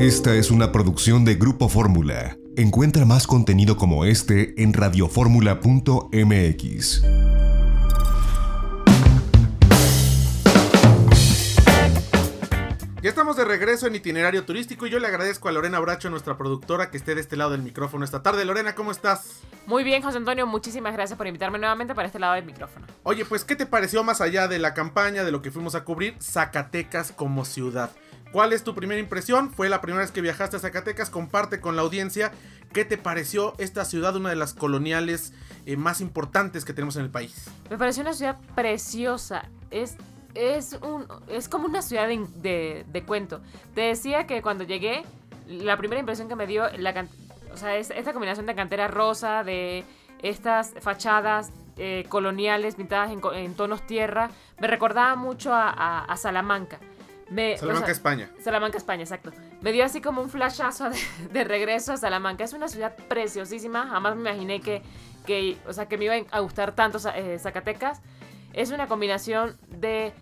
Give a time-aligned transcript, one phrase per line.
[0.00, 2.38] Esta es una producción de Grupo Fórmula.
[2.56, 7.02] Encuentra más contenido como este en radioformula.mx.
[13.02, 16.38] Ya estamos de regreso en itinerario turístico y yo le agradezco a Lorena Bracho, nuestra
[16.38, 18.46] productora, que esté de este lado del micrófono esta tarde.
[18.46, 19.40] Lorena, ¿cómo estás?
[19.66, 22.86] Muy bien, José Antonio, muchísimas gracias por invitarme nuevamente para este lado del micrófono.
[23.02, 25.84] Oye, pues, ¿qué te pareció más allá de la campaña, de lo que fuimos a
[25.84, 27.90] cubrir, Zacatecas como ciudad?
[28.32, 29.50] ¿Cuál es tu primera impresión?
[29.50, 32.32] Fue la primera vez que viajaste a Zacatecas, comparte con la audiencia
[32.72, 35.32] qué te pareció esta ciudad, una de las coloniales
[35.66, 37.50] eh, más importantes que tenemos en el país.
[37.68, 39.96] Me pareció una ciudad preciosa, es
[40.34, 43.40] es, un, es como una ciudad de, de, cuento.
[43.74, 45.02] Te decía que cuando llegué,
[45.48, 47.06] la primera impresión que me dio, la,
[47.52, 49.84] o sea, es, esta combinación de cantera rosa, de
[50.22, 56.78] estas fachadas eh, coloniales pintadas en, tonos tierra, me recordaba mucho a, Salamanca.
[57.58, 58.30] Salamanca, España.
[58.42, 59.30] Salamanca, España, exacto.
[59.60, 60.90] Me dio así como un flashazo
[61.32, 62.44] de, regreso a Salamanca.
[62.44, 63.86] Es una ciudad preciosísima.
[63.86, 64.82] Jamás me imaginé que,
[65.26, 68.00] que, o sea, que me iba a gustar tanto eh, Zacatecas.
[68.52, 70.12] Es una combinación de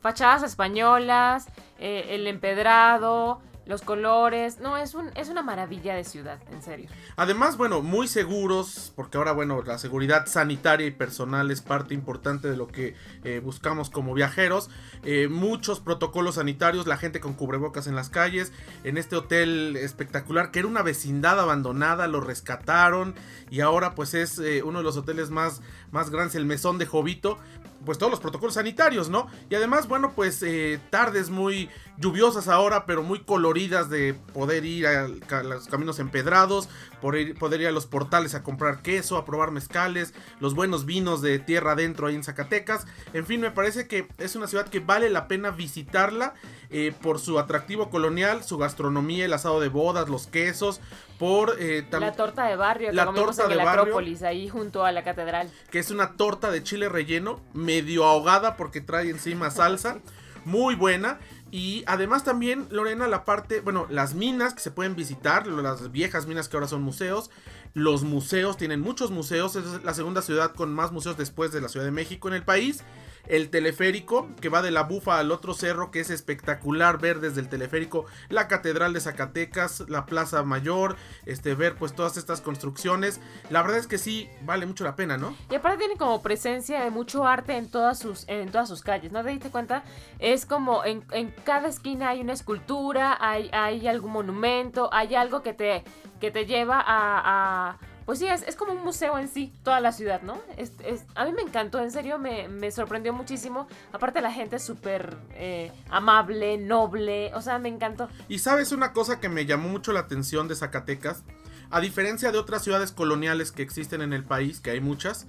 [0.00, 1.48] fachadas españolas,
[1.78, 4.60] eh, el empedrado, los colores.
[4.60, 6.88] No, es, un, es una maravilla de ciudad, en serio.
[7.16, 12.50] Además, bueno, muy seguros, porque ahora, bueno, la seguridad sanitaria y personal es parte importante
[12.50, 14.70] de lo que eh, buscamos como viajeros.
[15.02, 18.52] Eh, muchos protocolos sanitarios, la gente con cubrebocas en las calles.
[18.84, 23.14] En este hotel espectacular, que era una vecindad abandonada, lo rescataron
[23.50, 27.38] y ahora pues es uno de los hoteles más, más grandes, el mesón de Jovito
[27.84, 29.28] pues todos los protocolos sanitarios, ¿no?
[29.50, 34.86] Y además, bueno, pues eh, tardes muy lluviosas ahora, pero muy coloridas de poder ir
[34.86, 35.08] a,
[35.42, 36.68] los caminos empedrados,
[37.00, 41.38] poder ir a los portales a comprar queso, a probar mezcales, los buenos vinos de
[41.38, 42.86] tierra adentro ahí en Zacatecas.
[43.12, 46.34] En fin, me parece que es una ciudad que vale la pena visitarla
[46.70, 50.80] eh, por su atractivo colonial, su gastronomía, el asado de bodas, los quesos,
[51.18, 54.90] por eh, la torta de barrio que la torta en de Acrópolis ahí junto a
[54.90, 59.98] la catedral que es una torta de chile relleno medio ahogada porque trae encima salsa
[60.44, 61.18] muy buena
[61.54, 66.26] y además también Lorena la parte bueno las minas que se pueden visitar las viejas
[66.26, 67.30] minas que ahora son museos
[67.74, 71.68] los museos tienen muchos museos es la segunda ciudad con más museos después de la
[71.68, 72.84] Ciudad de México en el país
[73.28, 77.40] el teleférico que va de la bufa al otro cerro que es espectacular ver desde
[77.40, 80.96] el teleférico la catedral de Zacatecas, la plaza mayor,
[81.26, 83.20] este ver pues todas estas construcciones.
[83.50, 85.34] La verdad es que sí vale mucho la pena, ¿no?
[85.50, 89.12] Y aparte tiene como presencia de mucho arte en todas sus en todas sus calles,
[89.12, 89.84] ¿no te diste cuenta?
[90.18, 91.02] Es como en,
[91.44, 95.84] cada esquina hay una escultura, hay, hay algún monumento, hay algo que te
[96.20, 100.20] que te lleva a pues sí, es, como un museo en sí, toda la ciudad,
[100.22, 100.40] ¿no?
[100.58, 100.72] Es,
[101.14, 103.66] a mí me encantó, en serio, me, sorprendió muchísimo.
[103.92, 108.08] Aparte la gente es súper eh, amable, noble, o sea, me encantó.
[108.28, 111.24] Y sabes una cosa que me llamó mucho la atención de Zacatecas,
[111.70, 115.26] a diferencia de otras ciudades coloniales que existen en el país, que hay muchas,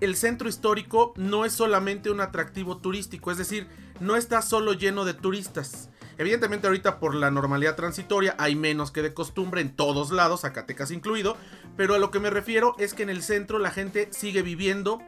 [0.00, 3.66] el centro histórico no es solamente un atractivo turístico, es decir,
[4.00, 5.88] no está solo lleno de turistas.
[6.18, 10.90] Evidentemente ahorita por la normalidad transitoria hay menos que de costumbre en todos lados, Zacatecas
[10.90, 11.36] incluido,
[11.76, 15.00] pero a lo que me refiero es que en el centro la gente sigue viviendo,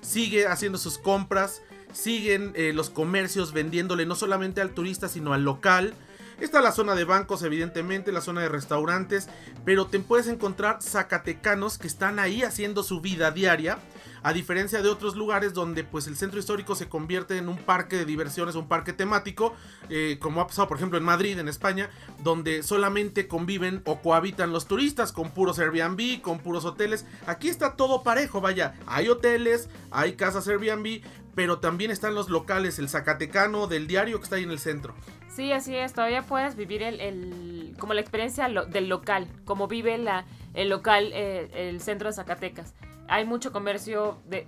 [0.00, 1.62] sigue haciendo sus compras,
[1.92, 5.94] siguen eh, los comercios vendiéndole no solamente al turista sino al local.
[6.40, 9.28] Está la zona de bancos, evidentemente, la zona de restaurantes,
[9.64, 13.78] pero te puedes encontrar zacatecanos que están ahí haciendo su vida diaria
[14.22, 17.96] a diferencia de otros lugares donde pues el centro histórico se convierte en un parque
[17.96, 19.54] de diversiones, un parque temático,
[19.88, 21.90] eh, como ha pasado por ejemplo en Madrid, en España,
[22.22, 27.06] donde solamente conviven o cohabitan los turistas con puros Airbnb, con puros hoteles.
[27.26, 31.02] Aquí está todo parejo, vaya, hay hoteles, hay casas Airbnb,
[31.34, 34.94] pero también están los locales, el Zacatecano del diario que está ahí en el centro.
[35.34, 40.24] Sí, así es, todavía puedes vivir el, como la experiencia del local, como vive la,
[40.54, 42.74] el local, eh, el centro de Zacatecas
[43.10, 44.46] hay mucho comercio de,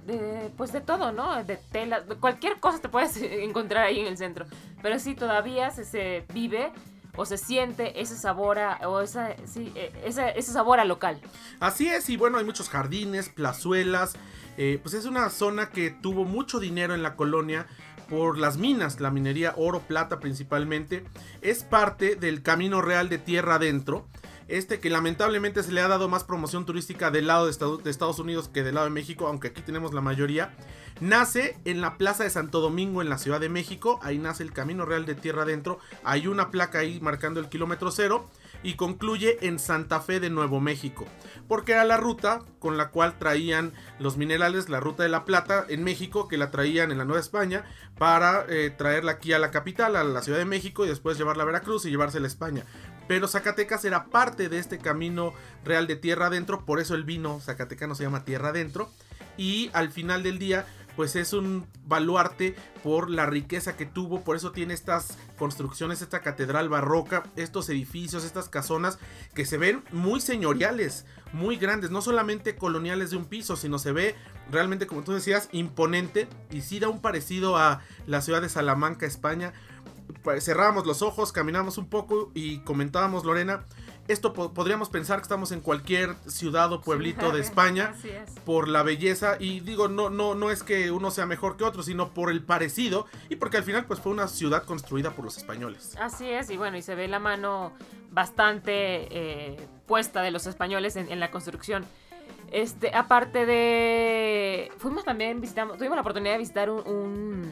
[0.56, 1.42] pues de todo, ¿no?
[1.42, 4.46] De telas, cualquier cosa te puedes encontrar ahí en el centro.
[4.80, 6.72] Pero sí, todavía se, vive
[7.16, 11.20] o se siente ese sabor a, o esa, sí, e, ese, sabor a local.
[11.58, 14.14] Así es, y bueno, hay muchos jardines, plazuelas,
[14.56, 17.66] eh, pues es una zona que tuvo mucho dinero en la colonia
[18.12, 21.02] por las minas, la minería oro, plata principalmente,
[21.40, 24.06] es parte del camino real de tierra adentro.
[24.48, 28.50] Este que lamentablemente se le ha dado más promoción turística del lado de Estados Unidos
[28.52, 30.54] que del lado de México, aunque aquí tenemos la mayoría,
[31.00, 34.52] nace en la Plaza de Santo Domingo en la Ciudad de México, ahí nace el
[34.52, 38.28] Camino Real de Tierra Adentro, hay una placa ahí marcando el kilómetro cero
[38.62, 41.06] y concluye en Santa Fe de Nuevo México,
[41.48, 45.64] porque era la ruta con la cual traían los minerales, la ruta de la plata
[45.68, 47.64] en México, que la traían en la Nueva España,
[47.98, 51.42] para eh, traerla aquí a la capital, a la Ciudad de México, y después llevarla
[51.42, 52.64] a Veracruz y llevársela a España.
[53.08, 57.40] pero Zacatecas era parte de este camino real de tierra adentro, por eso el vino
[57.40, 58.90] zacatecano se llama tierra adentro.
[59.36, 64.36] Y al final del día, pues es un baluarte por la riqueza que tuvo, por
[64.36, 68.98] eso tiene estas construcciones, esta catedral barroca, estos edificios, estas casonas
[69.34, 73.92] que se ven muy señoriales, muy grandes, no solamente coloniales de un piso, sino se
[73.92, 74.14] ve
[74.50, 79.06] realmente, como tú decías, imponente y sí da un parecido a la ciudad de Salamanca,
[79.06, 79.52] España.
[80.22, 83.64] Pues, cerrábamos los ojos, caminamos un poco y comentábamos, Lorena,
[84.12, 87.94] esto podríamos pensar que estamos en cualquier ciudad o pueblito de España
[88.44, 91.82] por la belleza y digo no no no es que uno sea mejor que otro
[91.82, 95.36] sino por el parecido y porque al final pues fue una ciudad construida por los
[95.36, 95.96] españoles.
[96.00, 97.72] Así es y bueno y se ve la mano
[98.10, 99.56] bastante eh,
[99.86, 101.84] puesta de los españoles en, la construcción.
[102.50, 107.50] Este aparte de fuimos también visitamos tuvimos la oportunidad de visitar un,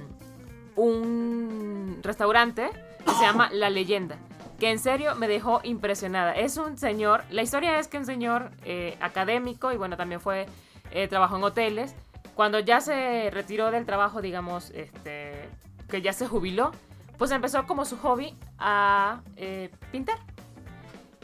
[0.76, 2.70] un restaurante
[3.04, 4.18] que se llama La Leyenda
[4.60, 6.32] que en serio me dejó impresionada.
[6.32, 10.46] Es un señor, la historia es que un señor eh, académico y bueno, también fue,
[10.92, 11.96] eh, trabajó en hoteles.
[12.34, 15.48] Cuando ya se retiró del trabajo, digamos, este,
[15.88, 16.72] que ya se jubiló,
[17.16, 20.18] pues empezó como su hobby a eh, pintar.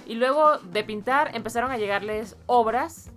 [0.06, 3.10] Y luego de pintar empezaron a llegarles obras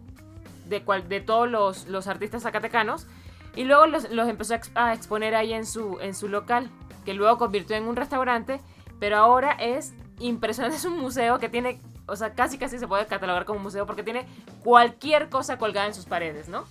[0.65, 3.07] de, cual, de todos los, los, artistas zacatecanos
[3.55, 6.69] y luego los, los empezó a, exponer ahí en su, en su local,
[7.05, 8.59] que luego convirtió en un restaurante,
[8.99, 10.77] pero ahora es impresionante.
[10.77, 13.85] Es un museo que tiene, o sea, casi casi se puede catalogar como un museo
[13.85, 14.27] porque tiene
[14.63, 16.65] cualquier cosa colgada en sus paredes, ¿no?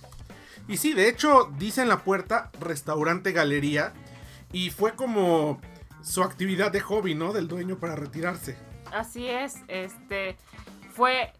[0.67, 3.93] Y sí, de hecho, dice en la puerta restaurante galería
[4.51, 5.59] y fue como
[6.03, 7.33] su actividad de hobby, ¿no?
[7.33, 8.57] Del dueño para retirarse.
[8.91, 10.37] Así es, este
[10.93, 11.33] fue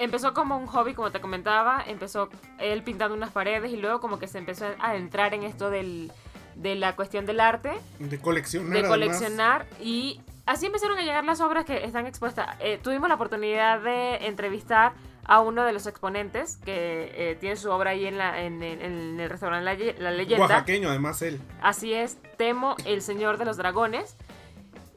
[0.00, 4.18] empezó como un hobby, como te comentaba, empezó él pintando unas paredes y luego como
[4.18, 6.10] que se empezó a entrar en esto del,
[6.56, 7.72] de la cuestión del arte.
[7.98, 8.82] De coleccionar.
[8.82, 12.56] De coleccionar y así empezaron a llegar las obras que están expuestas.
[12.58, 14.94] Eh, tuvimos la oportunidad de entrevistar
[15.24, 19.30] a uno de los exponentes que eh, tiene su obra ahí en, la, en, el
[19.30, 20.46] restaurante la, Leyenda.
[20.46, 21.40] Oaxaqueño, además él.
[21.62, 24.16] Así es, Temo, el señor de los dragones.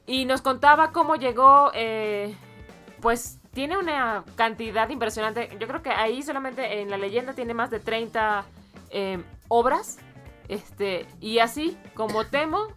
[0.08, 2.34] Y nos contaba cómo llegó, eh,
[3.00, 5.56] pues tiene una cantidad impresionante.
[5.60, 8.44] Yo creo que ahí solamente en la leyenda tiene más de 30
[9.50, 10.00] obras.
[10.48, 12.68] Este, y así como Temo,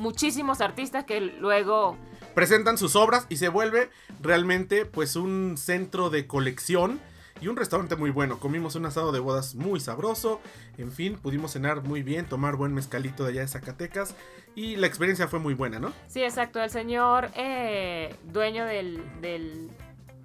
[0.00, 1.96] muchísimos artistas que luego
[2.34, 7.00] presentan sus obras y se vuelve realmente pues un centro de colección
[7.40, 8.38] y un restaurante muy bueno.
[8.38, 10.40] Comimos un asado de bodas muy sabroso,
[10.78, 14.14] en fin, pudimos cenar muy bien, tomar buen mezcalito de allá de Zacatecas
[14.54, 15.92] y la experiencia fue muy buena, ¿no?
[16.08, 16.62] Sí, exacto.
[16.62, 19.70] El señor eh, dueño del, del,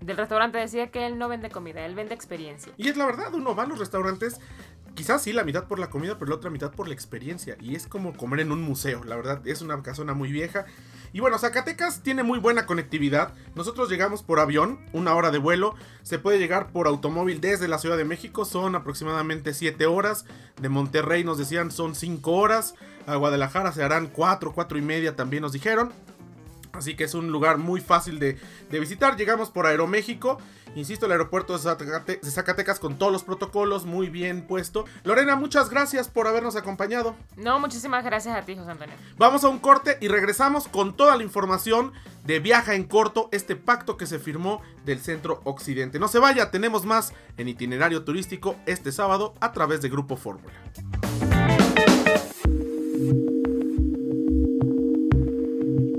[0.01, 2.72] del restaurante decía que él no vende comida, él vende experiencia.
[2.77, 4.39] Y es la verdad, uno va a los restaurantes
[4.96, 7.58] Quizás sí, la mitad por la comida, pero la otra mitad por la experiencia.
[7.60, 10.66] Y es como comer en un museo, la verdad, es una casona muy vieja.
[11.12, 13.34] Y bueno, Zacatecas tiene muy buena conectividad.
[13.56, 15.76] Nosotros llegamos por avión, una hora de vuelo.
[16.02, 20.26] Se puede llegar por automóvil desde la Ciudad de México, son aproximadamente 7 horas.
[20.62, 22.76] De Monterrey nos decían son 5 horas.
[23.06, 25.92] A Guadalajara se harán 4, 4 y media también nos dijeron.
[26.77, 28.38] Así que es un lugar muy fácil de,
[28.69, 29.18] de visitar.
[29.18, 30.38] Llegamos por Aeroméxico
[30.75, 34.83] Insisto, el aeropuerto de, Zacatecas con todos los protocolos muy bien puesto.
[35.06, 37.16] Lorena, muchas gracias por habernos acompañado.
[37.38, 38.95] No, muchísimas gracias a ti, José Antonio.
[39.18, 41.94] Vamos a un corte y regresamos con toda la información
[42.25, 45.98] de Viaja en Corto, este pacto que se firmó del Centro Occidente.
[45.98, 50.53] No se vaya, tenemos más en itinerario turístico este sábado a través de Grupo Fórmula.